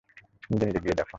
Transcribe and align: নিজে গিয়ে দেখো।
নিজে 0.51 0.79
গিয়ে 0.83 0.95
দেখো। 0.95 1.09